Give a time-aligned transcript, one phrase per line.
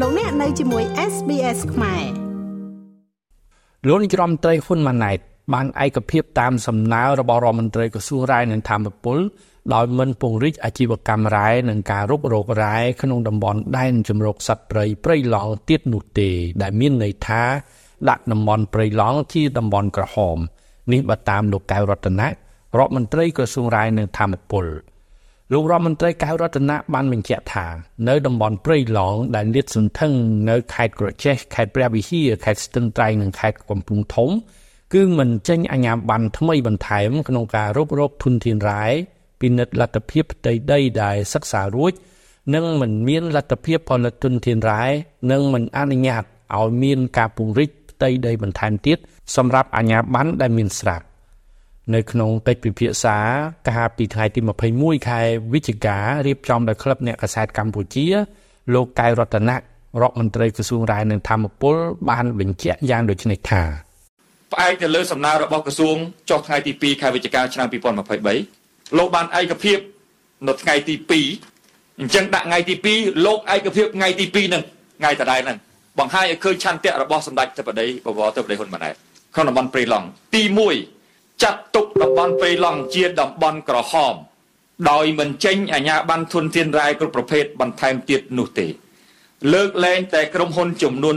[0.00, 2.04] លោកអ្នកនៅជាមួយ SBS ខ្មែរ
[3.86, 5.18] លោកនាយរដ្ឋមន្ត្រីហ៊ុនម៉ាណែត
[5.54, 9.18] បានឯកភាពតាមសំណើរបស់រដ្ឋមន្ត្រីក្រសួងរាយនឹងធម្មពល
[9.74, 16.30] ដោយមិនពង្រីកអាជីវកម្មរ៉ែនិងការរុករករ៉ែក្នុងតំបន់ដែនជំរកសត្វព្រៃព្រៃឡង់ទៀតនោះទេ
[16.62, 17.42] ដែលមានន័យថា
[18.08, 20.38] ដាក់តំបន់ព្រៃឡង់ជាតំបន់ក្រហម
[20.92, 22.28] នេះបើតាមលោកកៅរតនៈ
[22.78, 24.66] រដ្ឋមន្ត្រីក្រសួងរាយនឹងធម្មពល
[25.52, 27.66] លោករដ្ឋមន្ត្រីកៅរតនៈបានបញ្ជាក់ថា
[28.08, 30.12] នៅតំបន់ព្រៃឡង់ដែលលាតសន្ធឹង
[30.50, 34.30] នៅខេត្តក្រចេះខេត្តព្រះវិហារខេត្តស្ទឹងត្រែងនិងខេត្តកំពង់ធំ
[34.94, 38.84] គឺមិនចេញអាជ្ញាប័ណ្ណថ្មីបន្ថែមក្នុងការរុករកធនធានរ៉ែ
[39.40, 41.92] ពិនិត្យលទ្ធភាពផ្ទៃដីដែលសិក្សារួច
[42.54, 44.82] និងមិនមានលទ្ធភាពផលិតទុនធានរ៉ែ
[45.30, 46.24] និងមិនអនុញ្ញាត
[46.56, 48.98] ឲ្យមានការពង្រីកផ្ទៃដីបន្ថែមទៀត
[49.36, 51.04] សម្រាប់អាជ្ញាប័ណ្ណដែលមានស្រាប់
[51.92, 53.16] នៅក្នុងកិច្ចពិភាក្សា
[53.68, 54.40] កាលពីថ្ងៃទី
[54.74, 55.20] 21ខែ
[55.52, 58.06] វិច្ឆិការៀបចំដោយក្លឹបអ្នកកសែតកម្ពុជា
[58.74, 59.56] លោកកៅរតនៈ
[60.02, 61.76] រដ្ឋមន្ត្រីក្រសួងរាយនឹងធម្មពល
[62.08, 63.62] បានបញ្ជាក់យ៉ាងដូចនេះថា
[64.52, 65.96] ផ្អែកទៅលើសំណើរបស់ក្រសួង
[66.30, 67.68] ចុះថ្ងៃទី2ខែវិច្ឆិកាឆ្នាំ
[68.32, 69.78] 2023លោកបានឯកភាព
[70.48, 70.94] នៅថ្ងៃទី
[71.48, 74.62] 2អញ្ចឹងដាក់ថ្ងៃទី2លោកឯកភាពថ្ងៃទី2ហ្នឹង
[75.00, 75.58] ថ្ងៃតដែលហ្នឹង
[75.98, 78.94] បង្ហាញឲ្យឃើញឆន្ទៈរបស់សម្ដេចទឹកបតីបវរទឹកបតីហ៊ុនម៉ាណែត
[79.34, 81.03] ក្នុងតំបន់ព្រៃឡង់ទី1
[81.42, 84.14] ចាត់ទុកតំបន់ព្រៃឡង់ជាតំបន់ក្រហម
[84.90, 88.66] ដោយមិនចេញអាជ្ញាប័ណ្ណធនធានរាយគ្រប់ប្រភេទបន្ថែមទៀតនោះទេ
[89.52, 91.16] លើកលែងតែក្រុមហ៊ុនចំនួន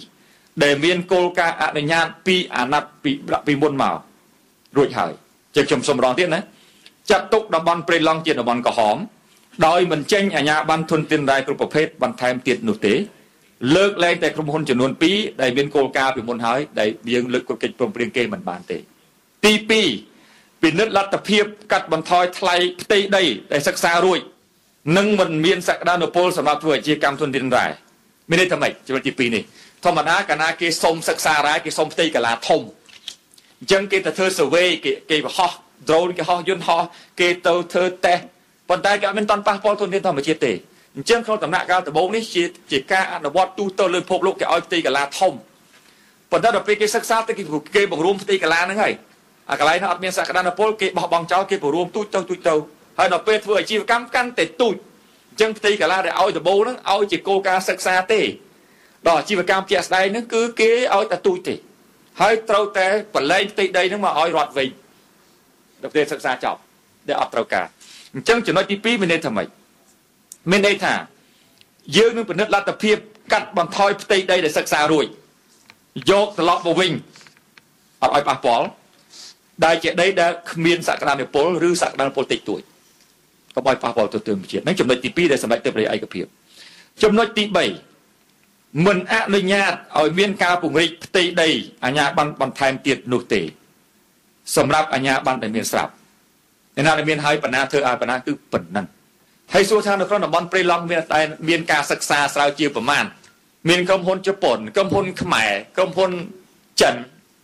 [0.00, 3.10] 2ដែលមានគោលការណ៍អនុញ្ញាតពីអាណត្តិពី
[3.46, 3.96] ពីមុនមក
[4.76, 5.12] រួចហើយ
[5.54, 6.40] ជាខ្ញុំសូមរងទៀតណា
[7.10, 8.96] ចាត់ទុកតំបន់ព្រៃឡង់ជាតំបន់ក្រហម
[9.66, 12.94] ដោយមិនចេញអាជ្ញាប័ណ្ណធនធានរាយគ្រប់ប្រភេទបន្ថែមទៀតនោះទេ
[13.76, 18.78] លើកលែងតែក្រុមហ៊ុនចំនួន2ដែលមានគោលការណ៍ពីមុនហើយដែលយើងលើកគោលកិច្ចព្រមព្រៀងគេមិនបានទេ
[19.46, 19.54] ទី
[20.08, 24.20] 2ពិនិត្យលទ្ធភាពកាត់បន្ថយថ្លៃផ្ទៃដីដែលសិក្សារួច
[24.96, 27.66] និងមិនមានសក្តានុពលសម្រាប់ធ្វើអាជីវកម្មទុនធានរ៉ែ
[28.28, 29.42] មានន័យថាម៉េចចំណុចទី2នេះ
[29.84, 32.60] ធម្មតាកាលណាគេសុំសិក្សារ៉ែគេសុំផ្ទៃកាឡាធំ
[33.60, 35.52] អញ្ចឹងគេទៅធ្វើ survey គេគេបរោះ
[35.88, 36.82] drone គេហោះយន្តហោះ
[37.20, 38.22] គេទៅធ្វើតេស្ត
[38.68, 40.52] ប៉ុន្តែគេអត់មានតន់ប៉ះពាល់ទុនធានធម្មជាតិទេ
[40.96, 42.42] អញ្ចឹងក្នុងដំណាក់កាលដំបូងនេះជា
[42.72, 45.32] ជាការអនុវត្តទូទៅលើពិភពលោកគេឲ្យផ្ទៃកាឡាធំ
[46.30, 47.44] ប៉ុន្តែដល់ពេលគេសិក្សាទៅគេ
[47.76, 48.94] គេបង្រួមផ្ទៃកាឡាហ្នឹងហើយ
[49.50, 52.54] អាកន្លែងនោះអត់មានសក្តានុពលគេបោះបង់ចោលគេបង្រួមទូចទៅទូចទៅ
[52.98, 54.74] ហើយដល់ពេលធ្វើអាជីវកម្មកាន់តែទូច
[55.30, 58.20] អញ្ចឹងផ្ទៃកាឡាដែលឲ្យដំបូងហ្នឹងឲ្យជាគោលការណ៍សិក្សាទេ
[59.06, 61.54] ដល់អាជីវកម្មជាក់ស្ដែងហ្នឹងគឺគេឲ្យតែទូចទេ
[62.20, 64.68] ហើយត្រូវតែបលែងផ្ទៃដីហ្នឹងមកឲ្យរត់វិញ
[65.82, 66.58] ដល់ពេលសិក្សាចប់
[67.08, 67.66] ដែលអត់ត្រូវការ
[68.14, 69.46] អញ្ចឹងចំណុចទី2មានន័យថាម៉េច
[70.50, 70.94] មានន័យថា
[71.96, 72.96] យើងនឹងពិនិត្យលទ្ធភាព
[73.32, 75.06] កាត់បន្ថយផ្ទៃដីដែលសិក្សារួច
[76.10, 76.92] យកត្រឡប់មកវិញ
[78.02, 78.66] អត់ឲ្យប៉ះពាល់
[79.64, 82.60] ដែលជាដីដែលគ្មានសក្តានុពលឬសក្តានុពលតិចតួច
[83.54, 86.26] កុំឲ្យប៉ះពាល់ទៅទើជាតិហ្នឹងចំណុចទី2ដែលសម្ដេចទៅប្រៃឯកភាព
[87.02, 91.48] ចំណុចទី3មិនអនុញ្ញាតឲ្យមានការពង្រីកផ្ទៃដី
[91.84, 93.40] អាជ្ញាប័ណ្ណបន្ថែមទៀតនោះទេ
[94.56, 95.92] សម្រាប់អាជ្ញាប័ណ្ណដែលមានស្រាប់
[96.76, 98.86] អ្នកណាដែលមានហើយបណ្ណាធ្វើឲ្យបណ្ណាគឺប៉ុណ្ណឹង
[99.54, 103.04] ហើយសួរថានៅក្នុងតំបន់ព្រៃឡង់មានតែមានការសិក្សាស្រាវជ្រាវប្រមាណ
[103.68, 106.10] មានក្រុមហ៊ុនជប៉ុនក្រុមហ៊ុនខ្មែរក្រុមហ៊ុន
[106.80, 106.94] ចិន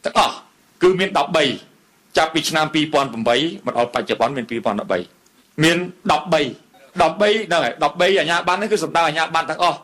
[0.04, 0.36] ទាំងអស់
[0.82, 1.71] គឺមាន13
[2.16, 5.78] ចាប់ពីឆ្នាំ2008មកដល់បច្ចុប្បន្នមាន2013មាន
[6.10, 6.12] 13
[6.96, 9.78] 13ហ្នឹងហើយ13អាជ្ញាប័ណ្ណនេះគឺសម្ដៅអាជ្ញាប័ណ្ណទាំងអស់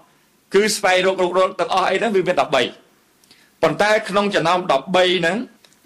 [0.55, 5.37] គឺស្វែងរករករកទាំងអស់អីហ្នឹងវាមាន13ប៉ុន្តែក្នុងចំណោម13ហ្នឹង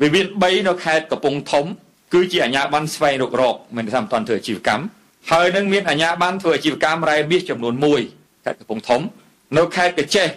[0.01, 1.65] វាមាន3នៅខេត្តកំពង់ធំ
[2.13, 4.85] គឺជាអាជ្ញាប័ណ្ណស្វែងរករកមិនថាមិនតាន់ធ្វើអាជីវកម្ម
[5.31, 7.75] ហើយនឹងមានអាជ្ញាប័ណ្ណធ្វើអាជីវកម្មរ៉ែមាសចំនួន
[8.09, 9.01] 1ខេត្តកំពង់ធំ
[9.57, 10.29] នៅខេត្តកញ្ចេះ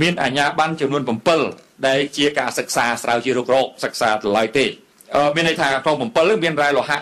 [0.00, 1.02] មានអាជ្ញាប័ណ្ណចំនួន
[1.44, 4.66] 7ដែលជាការសិក្សាស្រាវជ្រាវរុករកសិក្សាតម្លៃទេ
[5.34, 6.98] មានន័យថាក្នុង7មានរ៉ែលោហៈ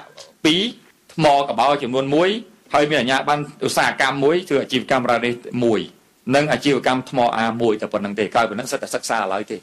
[0.55, 2.05] 2ថ្មកបោចំនួន
[2.39, 5.35] 1ហើយមានអាជ្ញាប័ណ្ណឧស្សាហកម្មមួយធ្វើអាជីវកម្មរ៉ែនេះ
[5.83, 9.57] 1និងអាជីវកម្មថ្ម A1 តែប៉ុណ្្នឹងទេក្រៅពីហ្នឹងសិតតែសិក្សាឡើយទេ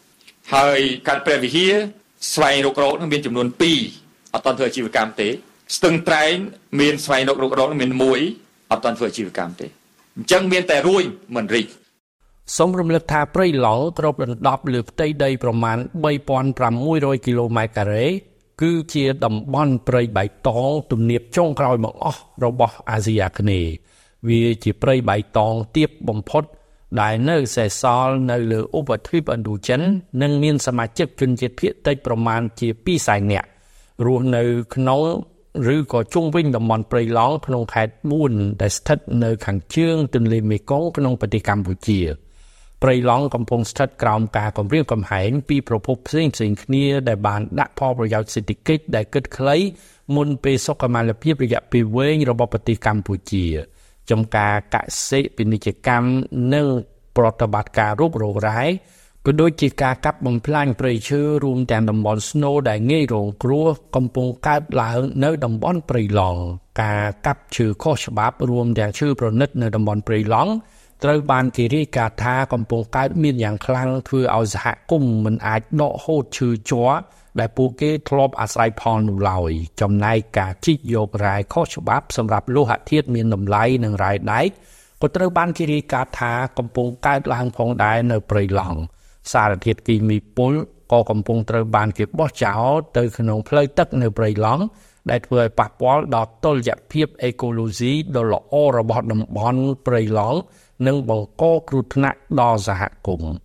[0.56, 1.74] ហើយកាត់ព្រះវិហារ
[2.34, 3.48] ស្វែងរុករកនឹងមានចំនួន
[3.90, 5.30] 2អត់តធ្វើអាជីវកម្មទេ
[5.76, 6.34] ស្ទឹងត្រែង
[6.80, 8.20] មានស្វែងរករករកមានមួយ
[8.72, 9.68] អត់ទាន់ធ្វើអាជីវកម្មទេ
[10.16, 11.04] អញ្ចឹងមានតែរួយ
[11.36, 11.68] មិនរីក
[12.58, 15.78] សូមរំលឹកថាព្រៃឡង់គ្របដណ្ដប់លើផ្ទៃដីប្រមាណ
[16.52, 23.72] 3500គីឡូម៉ែត្រការ៉េ គឺជាតំបន់ព្រៃបៃតងទំនាបចុងក្រោយបង្អស់របស់អាស៊ីអាគ្នេយ៍
[24.28, 26.44] វាជាព្រៃបៃតងទាបបំផុត
[27.02, 29.82] ដែលនៅសេសសល់នៅលើឧបទ្វីបឥណ្ឌូចិន
[30.22, 32.68] និងមានសមាជិកជនជាតិភាគតិចប្រមាណជា
[33.00, 33.48] 200,000នាក់
[34.06, 34.44] រស់នៅ
[34.76, 35.02] ក្នុង
[35.76, 37.94] ឬក៏ជុំវិញតំបន់ព្រៃឡង់ក្នុងខេត្ត
[38.28, 42.00] 4ដែលស្ថិតនៅខាងជើងទន្លេមេគង្គក្នុងប្រទេសកម្ពុជា
[42.84, 49.58] ព្រៃឡង់កំពុងស្ថិតក្រោមការគំរាមកំហែងពីប្រភពផ្សេងផ្សេងគ្នាដែលបានដាក់ផលប្រយោជន៍សេដ្ឋកិច្ចដែលគិតខ្លី
[50.16, 53.46] មុនពេលសុខុមាលភាពរយៈពេលវែងរបស់ប្រទេសកម្ពុជា
[54.10, 54.78] ចំការក
[55.08, 56.08] សិពាណិជ្ជកម្ម
[56.54, 56.68] និង
[57.18, 58.62] ប្រតិបត្តិការរុករករ៉ែ
[59.26, 66.42] ក៏ដូចជាការកាប់បំផ្លាញព្រៃឈើរួមទាំងតំបន់ស្នូដែលងាយរងគ្រោះកំពុងកើតឡើងនៅតំបន់ព្រៃឡង់
[66.82, 70.52] ការកាប់ឈើខុសច្បាប់រួមទាំងឈើប្រណិតនៅតំបន់ព្រៃឡង់
[71.04, 76.92] ត្រូវបានគេរាយការណ៍ថាកំពុងកើតមានយ៉ាងខ្លាំងធ្វើឲ្យសហគមន៍មិនអាចដកហូតឈើជ័រ
[77.40, 79.52] ដែលពួកគេធ្លាប់អាស្រ័យផលនោះឡើយ
[79.82, 84.48] ចំណែកការជីកយករ៉ែខុសច្បាប់សម្រាប់លោហៈធាតុមានតម្លៃនិងរ៉ែដែក
[85.02, 88.80] ក៏ត្រូវបានគេរាយការណ៍ថាកំពុងកើតឡើងផងដែរនៅព្រៃឡង់
[89.32, 90.54] សារធាតុគីមីពុល
[90.92, 94.64] ក៏កំពុងត្រូវបានគេបោះចោលទៅក្នុងផ្លូវទឹកនៅព្រៃឡង់
[95.10, 100.38] ដែលធ្វើឲ្យប៉ះពាល់ដល់តុល្យភាពអេកូឡូស៊ីដ៏ល្អរបស់តំបន់ព្រៃឡង់
[100.88, 103.38] និងបង្កគ្រោះថ្នាក់ដល់សហគមន៍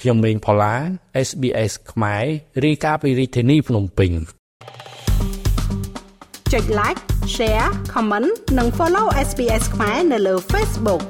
[0.00, 0.74] ខ្ញុំមេងផល្លា
[1.28, 2.24] SBS ខ្មែរ
[2.64, 4.12] រាយការណ៍ពីរាជធានីភ្នំពេញ
[6.52, 7.00] ចុច like
[7.34, 11.02] share comment និង follow SBS ខ្មែរនៅលើ Facebook